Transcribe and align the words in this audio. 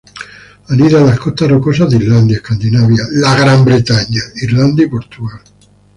Anida 0.69 0.99
en 0.99 1.05
las 1.05 1.19
costas 1.19 1.47
rocosas 1.47 1.91
de 1.91 1.97
Islandia, 1.97 2.37
Escandinavia, 2.37 3.03
Gran 3.37 3.63
Bretaña, 3.63 4.21
Irlanda 4.41 4.81
y 4.81 4.87
Portugal. 4.87 5.39